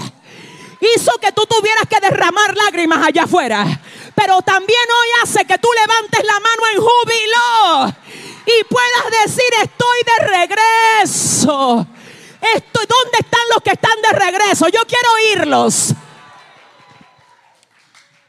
[0.95, 3.81] Hizo que tú tuvieras que derramar lágrimas allá afuera,
[4.15, 7.97] pero también hoy hace que tú levantes la mano en júbilo
[8.45, 11.87] y puedas decir estoy de regreso.
[12.55, 14.69] Estoy, ¿Dónde están los que están de regreso?
[14.69, 15.93] Yo quiero oírlos.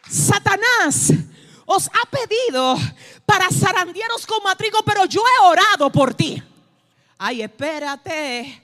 [0.09, 1.13] Satanás
[1.71, 2.77] os ha pedido
[3.27, 6.43] para zarandearos como a trigo, pero yo he orado por ti.
[7.19, 8.63] Ay, espérate,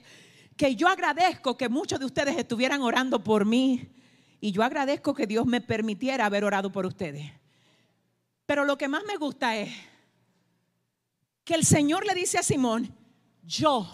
[0.57, 3.93] que yo agradezco que muchos de ustedes estuvieran orando por mí
[4.41, 7.31] y yo agradezco que Dios me permitiera haber orado por ustedes.
[8.47, 9.71] Pero lo que más me gusta es
[11.43, 12.91] que el Señor le dice a Simón,
[13.43, 13.87] yo,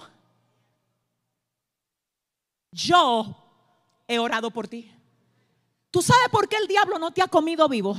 [2.71, 3.36] yo
[4.08, 4.89] he orado por ti.
[5.89, 7.97] ¿Tú sabes por qué el diablo no te ha comido vivo?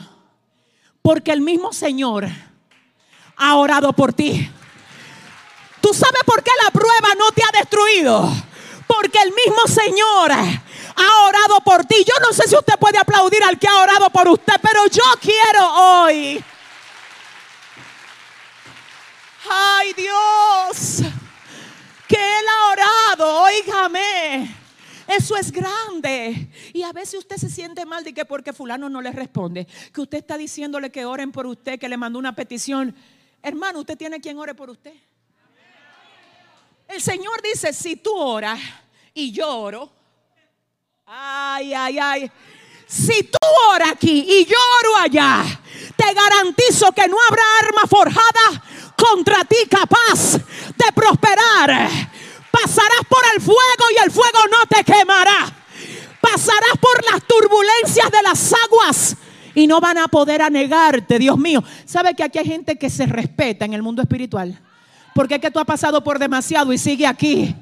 [1.03, 2.29] Porque el mismo Señor
[3.37, 4.51] ha orado por ti.
[5.81, 8.33] ¿Tú sabes por qué la prueba no te ha destruido?
[8.87, 12.05] Porque el mismo Señor ha orado por ti.
[12.07, 15.03] Yo no sé si usted puede aplaudir al que ha orado por usted, pero yo
[15.21, 16.45] quiero hoy.
[19.51, 21.03] Ay Dios,
[22.07, 24.62] que Él ha orado, oígame.
[25.07, 26.49] Eso es grande.
[26.73, 30.01] Y a veces usted se siente mal de que porque fulano no le responde, que
[30.01, 32.95] usted está diciéndole que oren por usted, que le mandó una petición.
[33.43, 34.95] Hermano, usted tiene quien ore por usted.
[36.89, 38.61] El Señor dice, si tú oras
[39.15, 39.91] y yo oro,
[41.07, 42.31] ay, ay, ay.
[42.87, 43.39] Si tú
[43.71, 45.43] oras aquí y yo oro allá,
[45.97, 48.63] te garantizo que no habrá arma forjada
[48.97, 52.12] contra ti capaz de prosperar
[52.83, 55.53] pasarás por el fuego y el fuego no te quemará.
[56.21, 59.17] Pasarás por las turbulencias de las aguas
[59.55, 61.63] y no van a poder anegarte, Dios mío.
[61.85, 64.59] ¿Sabe que aquí hay gente que se respeta en el mundo espiritual?
[65.15, 67.55] Porque es que tú has pasado por demasiado y sigue aquí.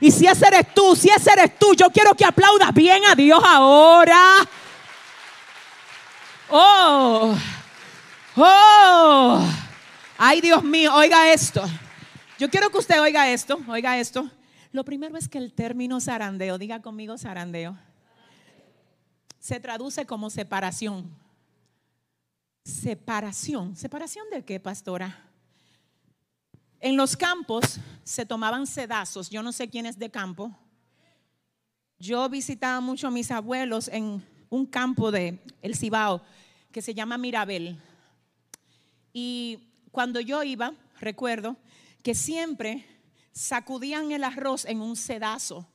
[0.00, 3.14] Y si ese eres tú, si ese eres tú, yo quiero que aplaudas bien a
[3.14, 4.36] Dios ahora.
[6.48, 7.34] Oh,
[8.36, 9.46] oh.
[10.18, 11.62] Ay, Dios mío, oiga esto.
[12.38, 14.30] Yo quiero que usted oiga esto, oiga esto.
[14.76, 17.78] Lo primero es que el término zarandeo, diga conmigo zarandeo,
[19.38, 21.16] se traduce como separación.
[22.62, 23.74] Separación.
[23.74, 25.30] ¿Separación de qué, pastora?
[26.78, 29.30] En los campos se tomaban sedazos.
[29.30, 30.54] Yo no sé quién es de campo.
[31.98, 36.20] Yo visitaba mucho a mis abuelos en un campo de El Cibao
[36.70, 37.80] que se llama Mirabel.
[39.14, 39.58] Y
[39.90, 41.56] cuando yo iba, recuerdo
[42.02, 42.84] que siempre
[43.36, 45.66] sacudían el arroz en un sedazo.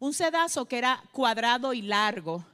[0.00, 2.44] Un sedazo que era cuadrado y largo.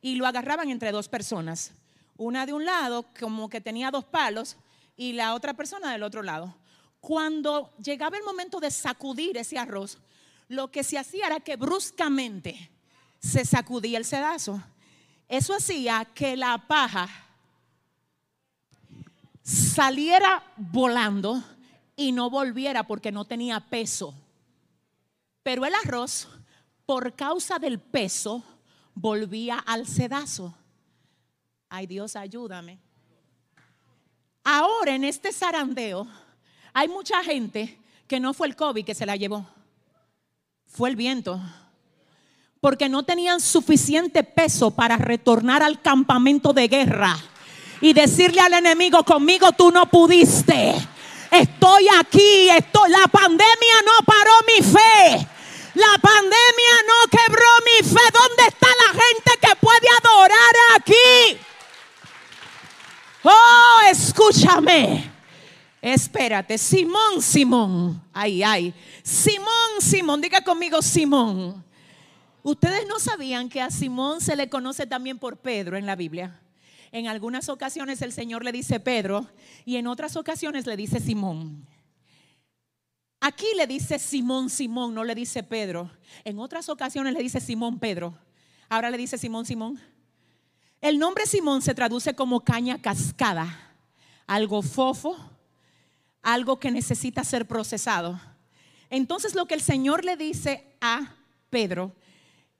[0.00, 1.72] Y lo agarraban entre dos personas
[2.18, 4.56] una de un lado como que tenía dos palos
[4.96, 6.54] y la otra persona del otro lado.
[7.00, 9.98] Cuando llegaba el momento de sacudir ese arroz,
[10.48, 12.70] lo que se hacía era que bruscamente
[13.20, 14.62] se sacudía el sedazo.
[15.28, 17.08] Eso hacía que la paja
[19.42, 21.42] saliera volando
[21.96, 24.14] y no volviera porque no tenía peso.
[25.42, 26.28] Pero el arroz,
[26.84, 28.44] por causa del peso,
[28.94, 30.54] volvía al sedazo.
[31.68, 32.78] Ay Dios, ayúdame.
[34.44, 36.06] Ahora en este zarandeo
[36.72, 39.46] hay mucha gente que no fue el COVID que se la llevó,
[40.66, 41.40] fue el viento.
[42.60, 47.16] Porque no tenían suficiente peso para retornar al campamento de guerra
[47.80, 50.74] y decirle al enemigo, conmigo tú no pudiste.
[51.30, 55.28] Estoy aquí, estoy, la pandemia no paró mi fe.
[55.74, 58.00] La pandemia no quebró mi fe.
[58.12, 61.38] ¿Dónde está la gente que puede adorar aquí?
[63.22, 65.12] Oh, escúchame.
[65.82, 68.02] Espérate, Simón, Simón.
[68.12, 68.74] Ay, ay.
[69.02, 70.20] Simón, Simón.
[70.20, 71.62] Diga conmigo, Simón.
[72.42, 76.40] Ustedes no sabían que a Simón se le conoce también por Pedro en la Biblia.
[76.96, 79.28] En algunas ocasiones el Señor le dice Pedro
[79.66, 81.68] y en otras ocasiones le dice Simón.
[83.20, 85.90] Aquí le dice Simón, Simón, no le dice Pedro.
[86.24, 88.18] En otras ocasiones le dice Simón, Pedro.
[88.70, 89.78] Ahora le dice Simón, Simón.
[90.80, 93.76] El nombre Simón se traduce como caña cascada,
[94.26, 95.18] algo fofo,
[96.22, 98.18] algo que necesita ser procesado.
[98.88, 101.14] Entonces lo que el Señor le dice a
[101.50, 101.94] Pedro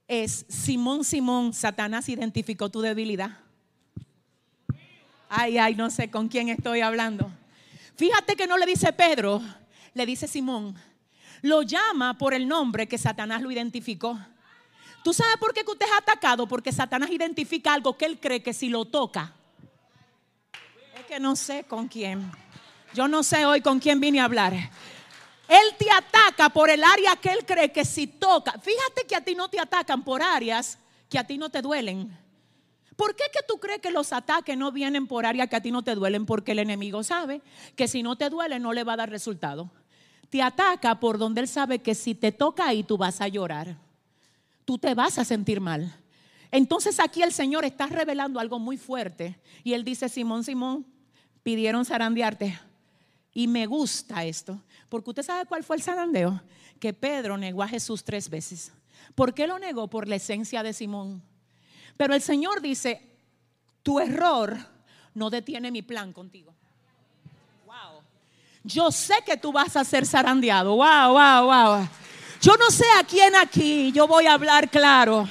[0.06, 3.45] es, Simón, Simón, Satanás identificó tu debilidad.
[5.28, 7.30] Ay, ay, no sé con quién estoy hablando.
[7.96, 9.42] Fíjate que no le dice Pedro,
[9.94, 10.76] le dice Simón.
[11.42, 14.18] Lo llama por el nombre que Satanás lo identificó.
[15.02, 16.46] ¿Tú sabes por qué que usted es atacado?
[16.46, 19.32] Porque Satanás identifica algo que él cree que si lo toca.
[20.98, 22.30] Es que no sé con quién.
[22.92, 24.52] Yo no sé hoy con quién vine a hablar.
[24.54, 28.52] Él te ataca por el área que él cree que si toca.
[28.52, 32.25] Fíjate que a ti no te atacan por áreas que a ti no te duelen.
[32.96, 35.70] ¿Por qué que tú crees que los ataques no vienen por áreas que a ti
[35.70, 36.26] no te duelen?
[36.26, 37.42] Porque el enemigo sabe
[37.76, 39.70] que si no te duele no le va a dar resultado.
[40.30, 43.76] Te ataca por donde él sabe que si te toca ahí tú vas a llorar
[44.66, 45.94] tú te vas a sentir mal.
[46.50, 49.38] Entonces aquí el Señor está revelando algo muy fuerte.
[49.64, 50.84] Y él dice, Simón, Simón,
[51.42, 52.58] pidieron zarandearte.
[53.32, 56.42] Y me gusta esto, porque usted sabe cuál fue el zarandeo.
[56.80, 58.72] Que Pedro negó a Jesús tres veces.
[59.14, 59.88] ¿Por qué lo negó?
[59.88, 61.22] Por la esencia de Simón.
[61.96, 63.00] Pero el Señor dice,
[63.82, 64.56] tu error
[65.14, 66.54] no detiene mi plan contigo.
[67.64, 68.02] Wow.
[68.64, 70.76] Yo sé que tú vas a ser zarandeado.
[70.76, 71.88] Wow, wow, wow.
[72.40, 75.28] Yo no sé a quién aquí, yo voy a hablar claro.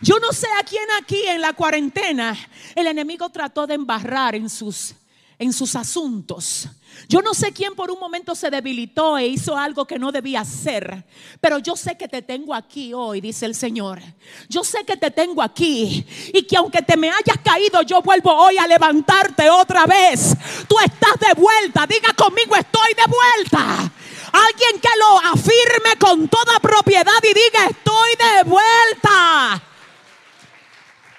[0.00, 2.36] Yo no sé a quién aquí en la cuarentena
[2.74, 4.94] el enemigo trató de embarrar en sus,
[5.38, 6.68] en sus asuntos.
[7.08, 10.40] Yo no sé quién por un momento se debilitó e hizo algo que no debía
[10.40, 11.04] hacer,
[11.40, 14.00] pero yo sé que te tengo aquí hoy, dice el Señor.
[14.48, 18.32] Yo sé que te tengo aquí y que aunque te me hayas caído, yo vuelvo
[18.32, 20.34] hoy a levantarte otra vez.
[20.68, 23.92] Tú estás de vuelta, diga conmigo, estoy de vuelta.
[24.32, 29.62] Alguien que lo afirme con toda propiedad y diga, estoy de vuelta.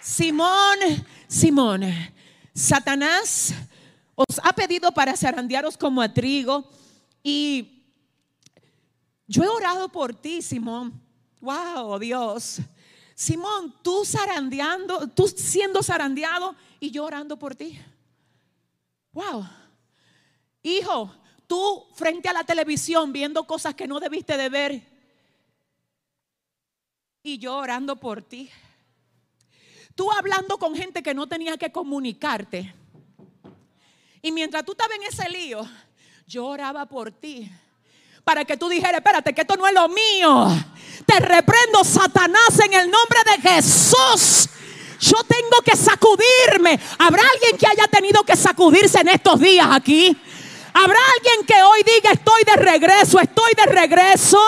[0.01, 2.11] Simón, Simón,
[2.53, 3.53] Satanás
[4.15, 6.69] os ha pedido para zarandearos como a trigo
[7.21, 7.83] y
[9.27, 11.01] yo he orado por ti, Simón.
[11.41, 12.59] Wow, Dios.
[13.13, 17.79] Simón, tú zarandeando, tú siendo zarandeado y yo orando por ti.
[19.11, 19.47] Wow.
[20.61, 21.13] Hijo,
[21.47, 24.95] tú frente a la televisión viendo cosas que no debiste de ver
[27.23, 28.49] y yo orando por ti.
[29.95, 32.73] Tú hablando con gente que no tenía que comunicarte.
[34.25, 35.61] Y mientras tú estabas en ese lío,
[36.25, 37.47] yo oraba por ti.
[38.23, 40.47] para que tú dijeras, espérate, que esto no es lo mío.
[41.05, 44.49] Te reprendo, Satanás, en el nombre de Jesús.
[44.99, 46.79] Yo tengo que sacudirme.
[46.97, 50.17] ¿Habrá alguien que haya tenido que sacudirse en estos días aquí?
[50.73, 54.41] ¿Habrá alguien que hoy diga, estoy de regreso, estoy de regreso?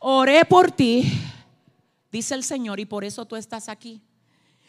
[0.00, 1.10] Oré por ti,
[2.12, 4.02] dice el Señor, y por eso tú estás aquí.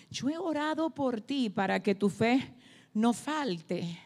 [0.10, 2.54] Yo he orado por ti para que tu fe
[3.00, 4.00] no falte,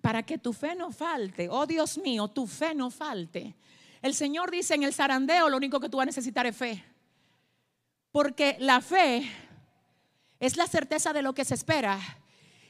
[0.00, 1.48] para que tu fe no falte.
[1.50, 3.54] Oh Dios mío, tu fe no falte.
[4.02, 6.84] El Señor dice en el zarandeo, lo único que tú vas a necesitar es fe.
[8.10, 9.30] Porque la fe
[10.40, 11.98] es la certeza de lo que se espera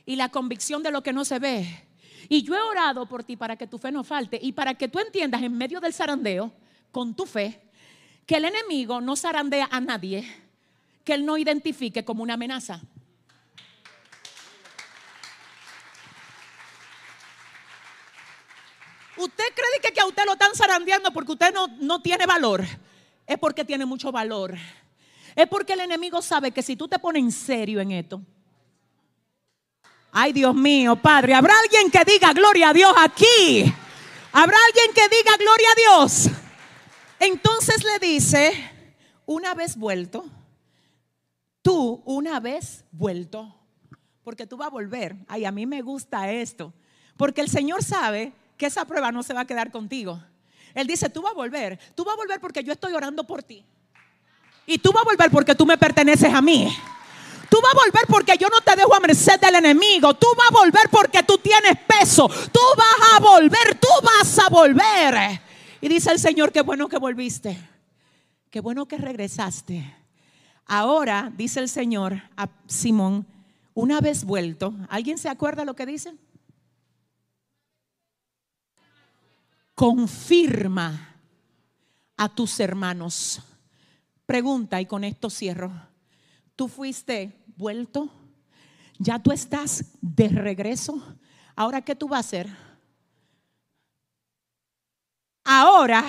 [0.05, 1.87] y la convicción de lo que no se ve.
[2.29, 4.89] Y yo he orado por ti para que tu fe no falte y para que
[4.89, 6.53] tú entiendas en medio del zarandeo,
[6.91, 7.61] con tu fe,
[8.27, 10.27] que el enemigo no zarandea a nadie
[11.05, 12.81] que él no identifique como una amenaza.
[19.21, 22.65] Usted cree que, que a usted lo están zarandeando porque usted no, no tiene valor.
[23.27, 24.57] Es porque tiene mucho valor.
[25.37, 28.21] Es porque el enemigo sabe que si tú te pones en serio en esto,
[30.11, 33.73] ay Dios mío, Padre, ¿habrá alguien que diga gloria a Dios aquí?
[34.33, 36.31] ¿Habrá alguien que diga gloria a Dios?
[37.19, 38.53] Entonces le dice,
[39.27, 40.25] una vez vuelto,
[41.63, 43.55] tú una vez vuelto,
[44.25, 45.17] porque tú vas a volver.
[45.29, 46.73] Ay, a mí me gusta esto,
[47.17, 50.23] porque el Señor sabe que esa prueba no se va a quedar contigo.
[50.75, 53.43] Él dice, tú vas a volver, tú vas a volver porque yo estoy orando por
[53.43, 53.65] ti.
[54.67, 56.71] Y tú vas a volver porque tú me perteneces a mí.
[57.49, 60.13] Tú vas a volver porque yo no te dejo a merced del enemigo.
[60.13, 62.29] Tú vas a volver porque tú tienes peso.
[62.29, 65.41] Tú vas a volver, tú vas a volver.
[65.81, 67.59] Y dice el Señor, qué bueno que volviste.
[68.51, 69.97] Qué bueno que regresaste.
[70.67, 73.27] Ahora, dice el Señor a Simón,
[73.73, 76.15] una vez vuelto, ¿alguien se acuerda lo que dice?
[79.81, 81.17] Confirma
[82.19, 83.41] a tus hermanos.
[84.27, 85.73] Pregunta y con esto cierro.
[86.55, 88.11] ¿Tú fuiste vuelto?
[88.99, 91.03] ¿Ya tú estás de regreso?
[91.57, 92.51] Ahora, ¿qué tú vas a hacer?
[95.45, 96.05] Ahora,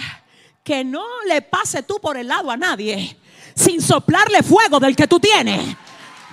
[0.66, 3.18] que no le pase tú por el lado a nadie
[3.56, 5.78] sin soplarle fuego del que tú tienes.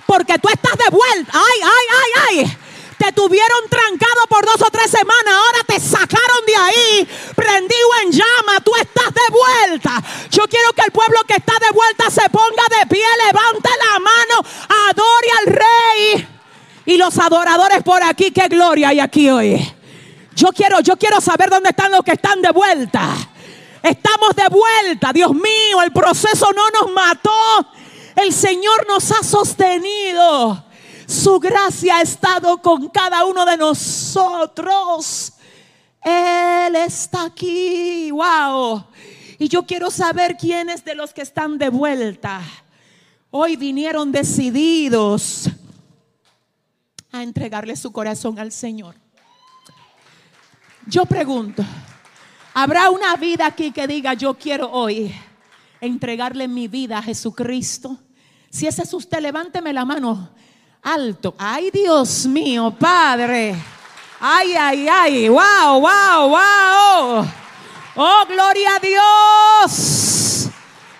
[0.05, 1.31] Porque tú estás de vuelta.
[1.33, 2.57] Ay, ay, ay, ay.
[2.99, 5.33] Te tuvieron trancado por dos o tres semanas.
[5.33, 7.07] Ahora te sacaron de ahí.
[7.33, 8.59] Prendido en llama.
[8.61, 10.03] Tú estás de vuelta.
[10.29, 13.05] Yo quiero que el pueblo que está de vuelta se ponga de pie.
[13.25, 14.45] Levante la mano.
[14.89, 16.27] Adore al rey.
[16.87, 18.31] Y los adoradores por aquí.
[18.31, 19.75] Qué gloria hay aquí hoy.
[20.35, 23.15] Yo quiero, yo quiero saber dónde están los que están de vuelta.
[23.81, 25.13] Estamos de vuelta.
[25.13, 27.65] Dios mío, el proceso no nos mató.
[28.17, 30.65] El Señor nos ha sostenido.
[31.09, 35.33] Su gracia ha estado con cada uno de nosotros.
[36.01, 38.11] Él está aquí.
[38.11, 38.85] Wow.
[39.37, 42.41] Y yo quiero saber quiénes de los que están de vuelta
[43.31, 45.49] hoy vinieron decididos
[47.11, 48.95] a entregarle su corazón al Señor.
[50.87, 51.63] Yo pregunto,
[52.53, 55.13] ¿Habrá una vida aquí que diga, yo quiero hoy
[55.79, 57.97] entregarle mi vida a Jesucristo?
[58.49, 60.29] Si ese es usted, levánteme la mano
[60.81, 61.35] alto.
[61.37, 63.55] Ay, Dios mío, Padre.
[64.19, 65.29] Ay, ay, ay.
[65.29, 67.27] Wow, wow, wow.
[67.95, 70.49] Oh, gloria a Dios.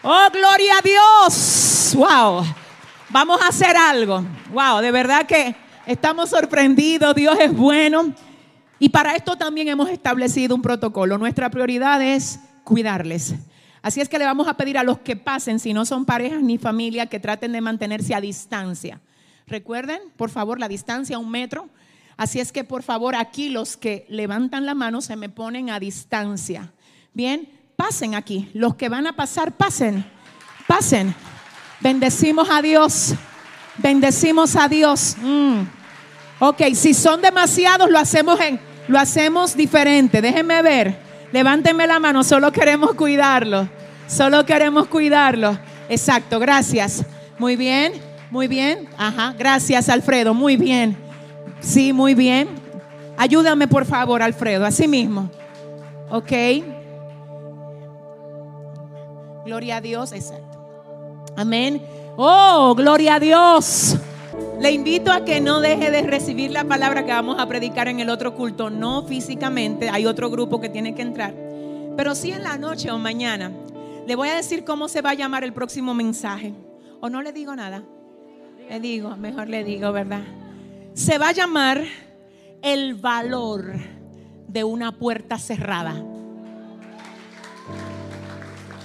[0.01, 1.93] Oh, gloria a Dios.
[1.95, 2.45] Wow.
[3.09, 4.23] Vamos a hacer algo.
[4.51, 5.55] Wow, de verdad que
[5.85, 7.15] estamos sorprendidos.
[7.15, 8.13] Dios es bueno.
[8.79, 11.17] Y para esto también hemos establecido un protocolo.
[11.17, 13.35] Nuestra prioridad es cuidarles.
[13.81, 16.41] Así es que le vamos a pedir a los que pasen, si no son parejas
[16.41, 19.01] ni familia, que traten de mantenerse a distancia.
[19.49, 21.67] Recuerden, por favor, la distancia un metro.
[22.17, 25.79] Así es que, por favor, aquí los que levantan la mano se me ponen a
[25.79, 26.71] distancia.
[27.13, 28.49] Bien, pasen aquí.
[28.53, 30.05] Los que van a pasar, pasen.
[30.67, 31.15] Pasen.
[31.79, 33.15] Bendecimos a Dios.
[33.77, 35.15] Bendecimos a Dios.
[35.21, 35.61] Mm.
[36.39, 40.21] Ok, si son demasiados, lo hacemos en lo hacemos diferente.
[40.21, 40.99] Déjenme ver.
[41.31, 43.69] Levántenme la mano, solo queremos cuidarlo.
[44.07, 45.57] Solo queremos cuidarlo.
[45.89, 47.05] Exacto, gracias.
[47.37, 47.93] Muy bien,
[48.31, 48.87] muy bien.
[48.97, 50.97] Ajá, gracias Alfredo, muy bien.
[51.59, 52.47] Sí, muy bien.
[53.17, 55.29] Ayúdame por favor, Alfredo, así mismo.
[56.09, 56.31] Ok.
[59.45, 60.57] Gloria a Dios, exacto.
[61.35, 61.81] Amén.
[62.17, 63.97] Oh, gloria a Dios.
[64.59, 67.99] Le invito a que no deje de recibir la palabra que vamos a predicar en
[67.99, 71.33] el otro culto, no físicamente, hay otro grupo que tiene que entrar,
[71.95, 73.51] pero sí en la noche o mañana.
[74.05, 76.53] Le voy a decir cómo se va a llamar el próximo mensaje.
[76.99, 77.83] ¿O no le digo nada?
[78.69, 80.21] Le digo, mejor le digo, ¿verdad?
[80.93, 81.83] Se va a llamar
[82.61, 83.73] el valor
[84.47, 85.95] de una puerta cerrada.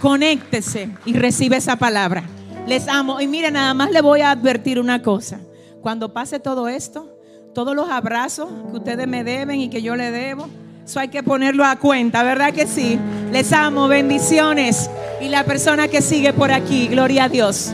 [0.01, 2.25] conéctese y recibe esa palabra.
[2.67, 3.21] Les amo.
[3.21, 5.41] Y mire, nada más le voy a advertir una cosa.
[5.81, 7.19] Cuando pase todo esto,
[7.55, 10.49] todos los abrazos que ustedes me deben y que yo le debo,
[10.85, 12.99] eso hay que ponerlo a cuenta, ¿verdad que sí?
[13.33, 14.91] Les amo, bendiciones.
[15.23, 17.73] Y la persona que sigue por aquí, gloria a Dios.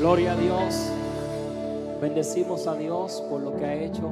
[0.00, 0.90] Gloria a Dios.
[2.00, 4.10] Bendecimos a Dios por lo que ha hecho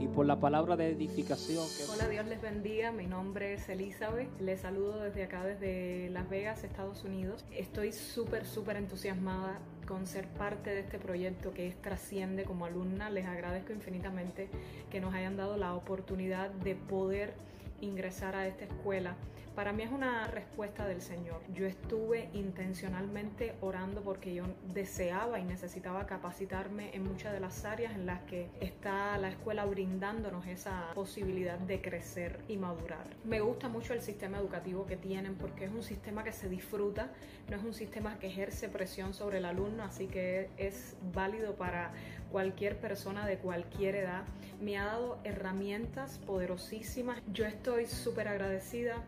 [0.00, 1.64] y por la palabra de edificación.
[1.94, 2.90] Hola, Dios les bendiga.
[2.90, 4.28] Mi nombre es Elizabeth.
[4.40, 7.44] Les saludo desde acá, desde Las Vegas, Estados Unidos.
[7.52, 13.08] Estoy súper, súper entusiasmada con ser parte de este proyecto que es Trasciende como alumna.
[13.08, 14.48] Les agradezco infinitamente
[14.90, 17.34] que nos hayan dado la oportunidad de poder
[17.80, 19.14] ingresar a esta escuela
[19.54, 21.40] para mí es una respuesta del Señor.
[21.54, 27.94] Yo estuve intencionalmente orando porque yo deseaba y necesitaba capacitarme en muchas de las áreas
[27.94, 33.06] en las que está la escuela brindándonos esa posibilidad de crecer y madurar.
[33.24, 37.10] Me gusta mucho el sistema educativo que tienen porque es un sistema que se disfruta,
[37.50, 41.92] no es un sistema que ejerce presión sobre el alumno, así que es válido para
[42.30, 44.22] cualquier persona de cualquier edad.
[44.60, 47.20] Me ha dado herramientas poderosísimas.
[47.32, 49.02] Yo estoy súper agradecida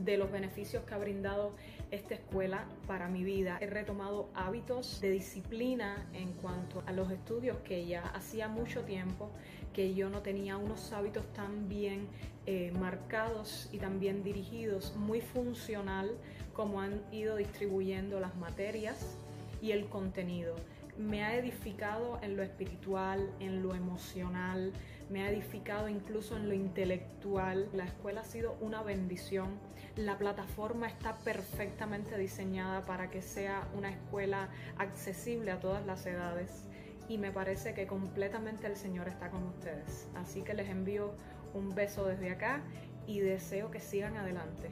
[0.00, 1.54] de los beneficios que ha brindado
[1.90, 3.58] esta escuela para mi vida.
[3.60, 9.30] He retomado hábitos de disciplina en cuanto a los estudios que ya hacía mucho tiempo
[9.74, 12.06] que yo no tenía unos hábitos tan bien
[12.46, 16.16] eh, marcados y tan bien dirigidos, muy funcional
[16.54, 19.16] como han ido distribuyendo las materias
[19.60, 20.54] y el contenido.
[20.96, 24.72] Me ha edificado en lo espiritual, en lo emocional,
[25.10, 27.68] me ha edificado incluso en lo intelectual.
[27.72, 29.58] La escuela ha sido una bendición.
[29.96, 34.48] La plataforma está perfectamente diseñada para que sea una escuela
[34.78, 36.64] accesible a todas las edades
[37.08, 40.08] y me parece que completamente el Señor está con ustedes.
[40.14, 41.14] Así que les envío
[41.52, 42.62] un beso desde acá
[43.06, 44.70] y deseo que sigan adelante.